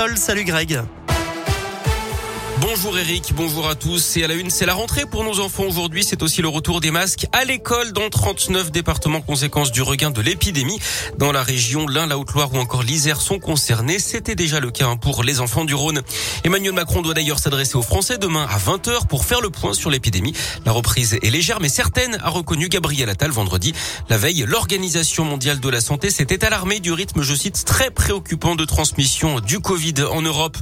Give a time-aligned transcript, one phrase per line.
[0.00, 1.09] Salut Greg.
[2.60, 4.18] Bonjour Eric, bonjour à tous.
[4.18, 6.04] Et à la une, c'est la rentrée pour nos enfants aujourd'hui.
[6.04, 10.20] C'est aussi le retour des masques à l'école dans 39 départements, conséquence du regain de
[10.20, 10.78] l'épidémie.
[11.16, 13.98] Dans la région, l'Ain, la Haute-Loire ou encore l'Isère sont concernés.
[13.98, 16.02] C'était déjà le cas hein, pour les enfants du Rhône.
[16.44, 19.88] Emmanuel Macron doit d'ailleurs s'adresser aux Français demain à 20h pour faire le point sur
[19.88, 20.34] l'épidémie.
[20.66, 23.72] La reprise est légère mais certaine, a reconnu Gabriel Attal vendredi.
[24.10, 28.54] La veille, l'Organisation mondiale de la santé s'était alarmée du rythme, je cite, très préoccupant
[28.54, 30.58] de transmission du Covid en Europe.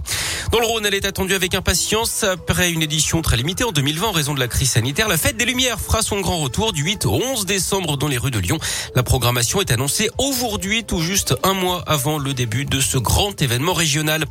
[0.50, 2.24] Dans le Rhône, elle est attendue avec impatience.
[2.24, 5.36] Après une édition très limitée en 2020 en raison de la crise sanitaire, la fête
[5.36, 8.38] des Lumières fera son grand retour du 8 au 11 décembre dans les rues de
[8.38, 8.58] Lyon.
[8.94, 13.42] La programmation est annoncée aujourd'hui, tout juste un mois avant le début de ce grand
[13.42, 14.24] événement régional.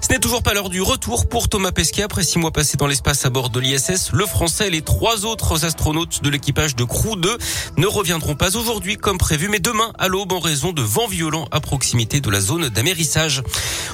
[0.00, 2.86] Ce n'est toujours pas l'heure du retour pour Thomas Pesquet après six mois passés dans
[2.86, 4.12] l'espace à bord de l'ISS.
[4.12, 7.36] Le Français et les trois autres astronautes de l'équipage de Crew 2
[7.76, 11.46] ne reviendront pas aujourd'hui comme prévu, mais demain à l'aube en raison de vents violents
[11.50, 13.42] à proximité de la zone d'amérissage.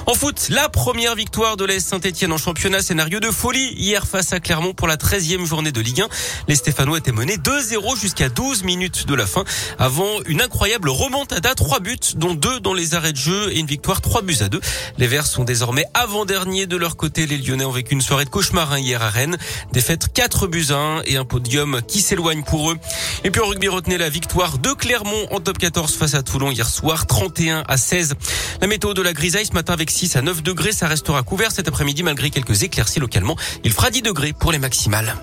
[0.05, 4.39] En foot, la première victoire de Saint-Etienne en championnat, scénario de folie hier face à
[4.39, 6.07] Clermont pour la 13e journée de Ligue 1.
[6.47, 9.43] Les Stéphanois étaient menés 2-0 jusqu'à 12 minutes de la fin
[9.79, 13.65] avant une incroyable remontada, trois buts dont deux dans les arrêts de jeu et une
[13.65, 14.61] victoire 3 buts à 2.
[14.99, 17.25] Les Verts sont désormais avant-derniers de leur côté.
[17.25, 19.37] Les Lyonnais ont vécu une soirée de cauchemar hein, hier à Rennes.
[19.73, 22.77] Défaite 4 buts à 1 et un podium qui s'éloigne pour eux.
[23.23, 26.51] Et puis au rugby, retenez la victoire de Clermont en top 14 face à Toulon
[26.51, 28.13] hier soir, 31 à 16.
[28.61, 31.51] La météo de la grisaille ce matin avec 6 à 9 degrés, ça restera couvert
[31.55, 33.35] cet après-midi malgré quelques éclaircies localement.
[33.63, 35.15] Il fera 10 degrés pour les maximales.